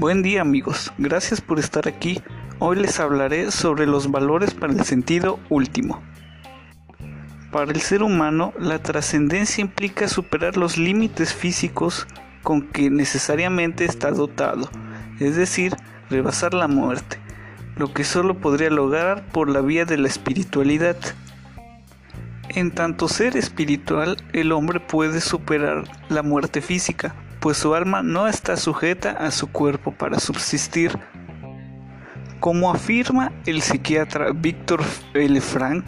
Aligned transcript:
Buen 0.00 0.22
día 0.22 0.40
amigos, 0.40 0.94
gracias 0.96 1.42
por 1.42 1.58
estar 1.58 1.86
aquí. 1.86 2.22
Hoy 2.58 2.78
les 2.78 2.98
hablaré 2.98 3.50
sobre 3.50 3.86
los 3.86 4.10
valores 4.10 4.54
para 4.54 4.72
el 4.72 4.82
sentido 4.82 5.38
último. 5.50 6.02
Para 7.52 7.70
el 7.70 7.82
ser 7.82 8.02
humano, 8.02 8.54
la 8.58 8.78
trascendencia 8.78 9.60
implica 9.60 10.08
superar 10.08 10.56
los 10.56 10.78
límites 10.78 11.34
físicos 11.34 12.06
con 12.42 12.62
que 12.62 12.88
necesariamente 12.88 13.84
está 13.84 14.10
dotado, 14.10 14.70
es 15.18 15.36
decir, 15.36 15.76
rebasar 16.08 16.54
la 16.54 16.66
muerte, 16.66 17.18
lo 17.76 17.92
que 17.92 18.04
solo 18.04 18.38
podría 18.38 18.70
lograr 18.70 19.26
por 19.26 19.50
la 19.50 19.60
vía 19.60 19.84
de 19.84 19.98
la 19.98 20.08
espiritualidad. 20.08 20.96
En 22.48 22.70
tanto 22.70 23.06
ser 23.06 23.36
espiritual, 23.36 24.16
el 24.32 24.52
hombre 24.52 24.80
puede 24.80 25.20
superar 25.20 25.84
la 26.08 26.22
muerte 26.22 26.62
física, 26.62 27.14
pues 27.40 27.56
su 27.56 27.74
alma 27.74 28.02
no 28.02 28.28
está 28.28 28.56
sujeta 28.56 29.10
a 29.12 29.30
su 29.30 29.50
cuerpo 29.50 29.92
para 29.92 30.20
subsistir. 30.20 30.98
Como 32.38 32.70
afirma 32.70 33.32
el 33.46 33.62
psiquiatra 33.62 34.32
Víctor 34.32 34.82
L. 35.14 35.40
Frank, 35.40 35.84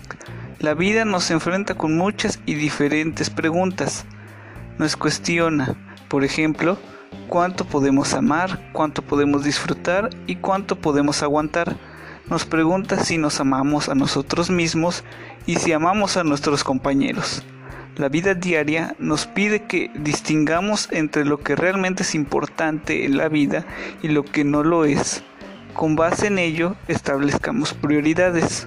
la 0.58 0.74
vida 0.74 1.04
nos 1.04 1.30
enfrenta 1.30 1.74
con 1.74 1.96
muchas 1.96 2.40
y 2.46 2.54
diferentes 2.54 3.30
preguntas. 3.30 4.04
Nos 4.78 4.96
cuestiona, 4.96 5.74
por 6.08 6.24
ejemplo, 6.24 6.78
cuánto 7.28 7.64
podemos 7.64 8.14
amar, 8.14 8.70
cuánto 8.72 9.02
podemos 9.02 9.44
disfrutar 9.44 10.10
y 10.26 10.36
cuánto 10.36 10.76
podemos 10.76 11.22
aguantar. 11.22 11.76
Nos 12.28 12.44
pregunta 12.46 13.02
si 13.02 13.18
nos 13.18 13.40
amamos 13.40 13.88
a 13.88 13.94
nosotros 13.94 14.50
mismos 14.50 15.04
y 15.46 15.56
si 15.56 15.72
amamos 15.72 16.16
a 16.16 16.24
nuestros 16.24 16.64
compañeros. 16.64 17.42
La 17.96 18.08
vida 18.08 18.32
diaria 18.34 18.96
nos 18.98 19.26
pide 19.26 19.64
que 19.64 19.90
distingamos 19.94 20.88
entre 20.92 21.26
lo 21.26 21.40
que 21.40 21.56
realmente 21.56 22.04
es 22.04 22.14
importante 22.14 23.04
en 23.04 23.18
la 23.18 23.28
vida 23.28 23.66
y 24.02 24.08
lo 24.08 24.24
que 24.24 24.44
no 24.44 24.62
lo 24.62 24.86
es. 24.86 25.22
Con 25.74 25.94
base 25.94 26.28
en 26.28 26.38
ello, 26.38 26.74
establezcamos 26.88 27.74
prioridades. 27.74 28.66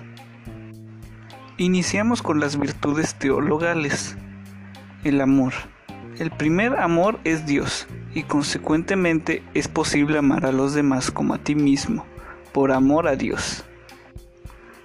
Iniciamos 1.58 2.22
con 2.22 2.40
las 2.40 2.60
virtudes 2.60 3.16
teologales. 3.16 4.16
El 5.04 5.20
amor. 5.22 5.54
El 6.20 6.30
primer 6.30 6.80
amor 6.80 7.20
es 7.24 7.48
Dios 7.48 7.88
y 8.14 8.24
consecuentemente 8.24 9.42
es 9.56 9.68
posible 9.68 10.20
amar 10.20 10.46
a 10.46 10.52
los 10.52 10.76
demás 10.76 11.10
como 11.10 11.34
a 11.34 11.40
ti 11.40 11.56
mismo, 11.56 12.06
por 12.54 12.72
amor 12.72 13.08
a 13.08 13.16
Dios. 13.16 13.66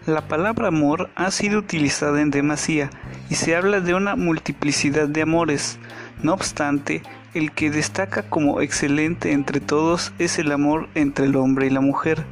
La 0.06 0.26
palabra 0.26 0.68
amor 0.68 1.10
ha 1.14 1.30
sido 1.30 1.58
utilizada 1.58 2.22
en 2.22 2.30
demasía 2.30 2.88
y 3.28 3.34
se 3.34 3.54
habla 3.54 3.80
de 3.80 3.94
una 3.94 4.16
multiplicidad 4.16 5.06
de 5.06 5.20
amores. 5.20 5.78
No 6.22 6.32
obstante, 6.32 7.02
el 7.34 7.52
que 7.52 7.70
destaca 7.70 8.22
como 8.22 8.62
excelente 8.62 9.32
entre 9.32 9.60
todos 9.60 10.14
es 10.18 10.38
el 10.38 10.52
amor 10.52 10.88
entre 10.94 11.26
el 11.26 11.36
hombre 11.36 11.66
y 11.66 11.70
la 11.70 11.82
mujer, 11.82 12.24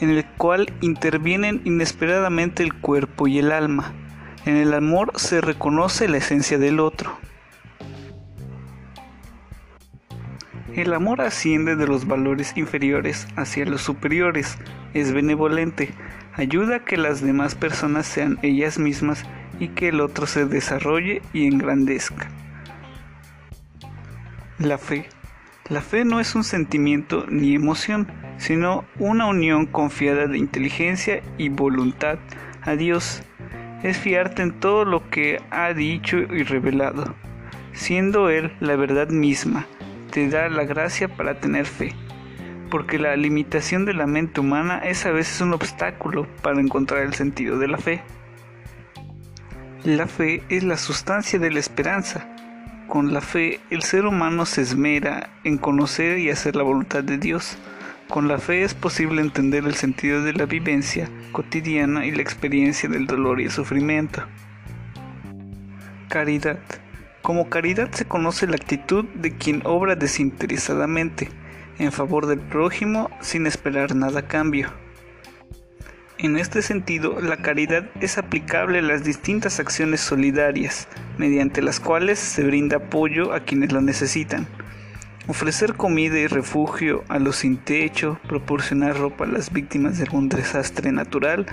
en 0.00 0.10
el 0.10 0.24
cual 0.36 0.72
intervienen 0.80 1.62
inesperadamente 1.64 2.64
el 2.64 2.74
cuerpo 2.74 3.28
y 3.28 3.38
el 3.38 3.52
alma. 3.52 3.92
En 4.44 4.56
el 4.56 4.74
amor 4.74 5.12
se 5.14 5.40
reconoce 5.40 6.08
la 6.08 6.16
esencia 6.16 6.58
del 6.58 6.80
otro. 6.80 7.16
El 10.74 10.92
amor 10.92 11.20
asciende 11.20 11.76
de 11.76 11.86
los 11.86 12.06
valores 12.06 12.56
inferiores 12.56 13.28
hacia 13.36 13.64
los 13.64 13.80
superiores, 13.80 14.58
es 14.92 15.12
benevolente, 15.12 15.94
ayuda 16.36 16.76
a 16.76 16.84
que 16.84 16.96
las 16.96 17.20
demás 17.20 17.54
personas 17.54 18.06
sean 18.06 18.38
ellas 18.42 18.78
mismas 18.78 19.24
y 19.58 19.68
que 19.68 19.88
el 19.88 20.00
otro 20.00 20.26
se 20.26 20.44
desarrolle 20.44 21.22
y 21.32 21.46
engrandezca. 21.46 22.28
La 24.58 24.78
fe. 24.78 25.08
La 25.68 25.80
fe 25.80 26.04
no 26.04 26.20
es 26.20 26.34
un 26.34 26.44
sentimiento 26.44 27.26
ni 27.28 27.54
emoción, 27.54 28.06
sino 28.38 28.84
una 28.98 29.26
unión 29.26 29.66
confiada 29.66 30.26
de 30.26 30.38
inteligencia 30.38 31.22
y 31.38 31.48
voluntad 31.48 32.18
a 32.62 32.76
Dios. 32.76 33.22
Es 33.82 33.98
fiarte 33.98 34.42
en 34.42 34.60
todo 34.60 34.84
lo 34.84 35.10
que 35.10 35.40
ha 35.50 35.72
dicho 35.72 36.18
y 36.18 36.44
revelado, 36.44 37.14
siendo 37.72 38.30
Él 38.30 38.52
la 38.60 38.76
verdad 38.76 39.08
misma, 39.08 39.66
te 40.10 40.28
da 40.28 40.48
la 40.48 40.64
gracia 40.64 41.08
para 41.08 41.40
tener 41.40 41.66
fe 41.66 41.94
porque 42.70 42.98
la 42.98 43.16
limitación 43.16 43.84
de 43.84 43.94
la 43.94 44.06
mente 44.06 44.40
humana 44.40 44.78
es 44.78 45.06
a 45.06 45.10
veces 45.10 45.40
un 45.40 45.52
obstáculo 45.52 46.26
para 46.42 46.60
encontrar 46.60 47.02
el 47.02 47.14
sentido 47.14 47.58
de 47.58 47.68
la 47.68 47.78
fe. 47.78 48.02
La 49.84 50.06
fe 50.06 50.42
es 50.48 50.64
la 50.64 50.76
sustancia 50.76 51.38
de 51.38 51.50
la 51.50 51.60
esperanza. 51.60 52.28
Con 52.88 53.12
la 53.12 53.20
fe 53.20 53.60
el 53.70 53.82
ser 53.82 54.06
humano 54.06 54.46
se 54.46 54.62
esmera 54.62 55.30
en 55.44 55.58
conocer 55.58 56.18
y 56.18 56.30
hacer 56.30 56.56
la 56.56 56.62
voluntad 56.62 57.04
de 57.04 57.18
Dios. 57.18 57.58
Con 58.08 58.28
la 58.28 58.38
fe 58.38 58.62
es 58.62 58.74
posible 58.74 59.20
entender 59.20 59.64
el 59.64 59.74
sentido 59.74 60.22
de 60.22 60.32
la 60.32 60.46
vivencia 60.46 61.08
cotidiana 61.32 62.06
y 62.06 62.12
la 62.12 62.22
experiencia 62.22 62.88
del 62.88 63.06
dolor 63.06 63.40
y 63.40 63.44
el 63.44 63.50
sufrimiento. 63.50 64.22
Caridad. 66.08 66.58
Como 67.22 67.48
caridad 67.48 67.90
se 67.92 68.04
conoce 68.04 68.46
la 68.46 68.56
actitud 68.56 69.04
de 69.14 69.36
quien 69.36 69.62
obra 69.64 69.96
desinteresadamente 69.96 71.28
en 71.78 71.92
favor 71.92 72.26
del 72.26 72.40
prójimo 72.40 73.10
sin 73.20 73.46
esperar 73.46 73.94
nada 73.94 74.20
a 74.20 74.28
cambio. 74.28 74.72
En 76.18 76.38
este 76.38 76.62
sentido, 76.62 77.20
la 77.20 77.36
caridad 77.36 77.84
es 78.00 78.16
aplicable 78.16 78.78
a 78.78 78.82
las 78.82 79.04
distintas 79.04 79.60
acciones 79.60 80.00
solidarias, 80.00 80.88
mediante 81.18 81.60
las 81.60 81.78
cuales 81.78 82.18
se 82.18 82.42
brinda 82.42 82.78
apoyo 82.78 83.34
a 83.34 83.40
quienes 83.40 83.70
lo 83.72 83.82
necesitan. 83.82 84.46
Ofrecer 85.28 85.74
comida 85.74 86.18
y 86.18 86.26
refugio 86.26 87.04
a 87.08 87.18
los 87.18 87.36
sin 87.36 87.58
techo, 87.58 88.18
proporcionar 88.28 88.96
ropa 88.96 89.24
a 89.24 89.28
las 89.28 89.52
víctimas 89.52 89.98
de 89.98 90.04
algún 90.04 90.30
desastre 90.30 90.90
natural, 90.90 91.44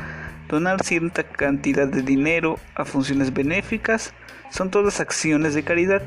donar 0.48 0.82
cierta 0.82 1.24
cantidad 1.24 1.88
de 1.88 2.02
dinero 2.02 2.58
a 2.76 2.86
funciones 2.86 3.34
benéficas, 3.34 4.14
son 4.50 4.70
todas 4.70 5.02
acciones 5.02 5.56
de 5.56 5.64
caridad. 5.64 6.04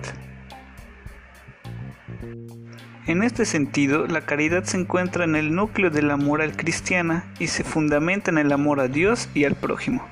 En 3.07 3.23
este 3.23 3.45
sentido, 3.45 4.09
la 4.09 4.23
caridad 4.23 4.65
se 4.65 4.79
encuentra 4.79 5.23
en 5.23 5.37
el 5.37 5.55
núcleo 5.55 5.91
de 5.91 6.03
la 6.03 6.17
moral 6.17 6.57
cristiana 6.57 7.25
y 7.39 7.47
se 7.47 7.63
fundamenta 7.63 8.33
en 8.33 8.39
el 8.39 8.51
amor 8.51 8.81
a 8.81 8.89
Dios 8.89 9.29
y 9.33 9.45
al 9.45 9.55
prójimo. 9.55 10.05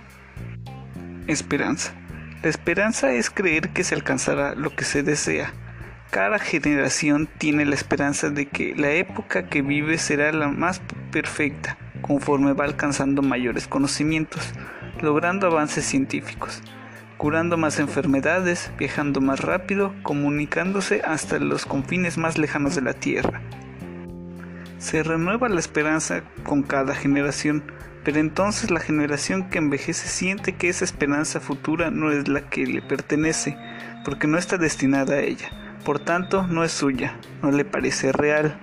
Esperanza. 1.26 1.92
La 2.44 2.50
esperanza 2.50 3.12
es 3.12 3.30
creer 3.30 3.70
que 3.70 3.82
se 3.82 3.96
alcanzará 3.96 4.54
lo 4.54 4.70
que 4.76 4.84
se 4.84 5.02
desea. 5.02 5.52
Cada 6.12 6.38
generación 6.38 7.28
tiene 7.38 7.64
la 7.64 7.74
esperanza 7.74 8.30
de 8.30 8.46
que 8.46 8.76
la 8.76 8.92
época 8.92 9.48
que 9.48 9.62
vive 9.62 9.98
será 9.98 10.30
la 10.30 10.46
más 10.46 10.80
perfecta, 11.10 11.76
conforme 12.00 12.52
va 12.52 12.64
alcanzando 12.64 13.22
mayores 13.22 13.66
conocimientos, 13.66 14.52
logrando 15.00 15.48
avances 15.48 15.84
científicos 15.84 16.62
curando 17.16 17.56
más 17.56 17.78
enfermedades, 17.78 18.72
viajando 18.78 19.20
más 19.20 19.40
rápido, 19.40 19.94
comunicándose 20.02 21.02
hasta 21.04 21.38
los 21.38 21.66
confines 21.66 22.18
más 22.18 22.38
lejanos 22.38 22.74
de 22.74 22.82
la 22.82 22.94
Tierra. 22.94 23.40
Se 24.78 25.02
renueva 25.02 25.48
la 25.48 25.60
esperanza 25.60 26.22
con 26.44 26.62
cada 26.62 26.94
generación, 26.94 27.64
pero 28.04 28.18
entonces 28.18 28.70
la 28.70 28.80
generación 28.80 29.48
que 29.48 29.58
envejece 29.58 30.08
siente 30.08 30.56
que 30.56 30.68
esa 30.68 30.84
esperanza 30.84 31.40
futura 31.40 31.90
no 31.90 32.12
es 32.12 32.28
la 32.28 32.48
que 32.50 32.66
le 32.66 32.82
pertenece, 32.82 33.56
porque 34.04 34.26
no 34.26 34.36
está 34.36 34.58
destinada 34.58 35.14
a 35.14 35.20
ella, 35.20 35.48
por 35.84 36.00
tanto 36.00 36.46
no 36.46 36.64
es 36.64 36.72
suya, 36.72 37.18
no 37.42 37.50
le 37.50 37.64
parece 37.64 38.12
real. 38.12 38.58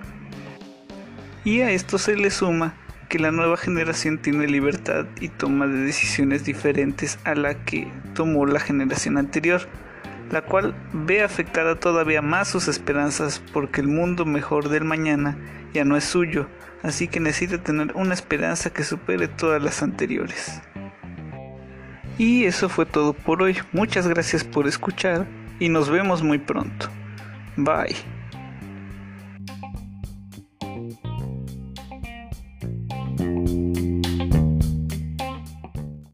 Y 1.44 1.62
a 1.62 1.72
esto 1.72 1.98
se 1.98 2.16
le 2.16 2.30
suma 2.30 2.76
que 3.12 3.18
la 3.18 3.30
nueva 3.30 3.58
generación 3.58 4.16
tiene 4.16 4.46
libertad 4.46 5.04
y 5.20 5.28
toma 5.28 5.66
de 5.66 5.82
decisiones 5.82 6.46
diferentes 6.46 7.18
a 7.24 7.34
la 7.34 7.62
que 7.66 7.86
tomó 8.14 8.46
la 8.46 8.58
generación 8.58 9.18
anterior, 9.18 9.68
la 10.30 10.40
cual 10.40 10.74
ve 10.94 11.22
afectada 11.22 11.78
todavía 11.78 12.22
más 12.22 12.48
sus 12.48 12.68
esperanzas 12.68 13.42
porque 13.52 13.82
el 13.82 13.88
mundo 13.88 14.24
mejor 14.24 14.70
del 14.70 14.84
mañana 14.84 15.36
ya 15.74 15.84
no 15.84 15.98
es 15.98 16.04
suyo, 16.04 16.48
así 16.82 17.06
que 17.06 17.20
necesita 17.20 17.62
tener 17.62 17.92
una 17.96 18.14
esperanza 18.14 18.70
que 18.70 18.82
supere 18.82 19.28
todas 19.28 19.62
las 19.62 19.82
anteriores. 19.82 20.62
Y 22.16 22.46
eso 22.46 22.70
fue 22.70 22.86
todo 22.86 23.12
por 23.12 23.42
hoy, 23.42 23.58
muchas 23.72 24.08
gracias 24.08 24.42
por 24.42 24.66
escuchar 24.66 25.26
y 25.60 25.68
nos 25.68 25.90
vemos 25.90 26.22
muy 26.22 26.38
pronto. 26.38 26.88
Bye. 27.58 28.21